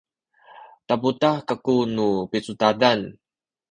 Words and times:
taputah 0.87 1.37
kaku 1.47 1.77
nu 1.95 2.07
picudadan 2.29 2.99